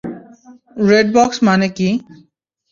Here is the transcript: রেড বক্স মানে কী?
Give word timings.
রেড 0.87 1.07
বক্স 1.15 1.37
মানে 1.47 1.67
কী? 1.77 1.89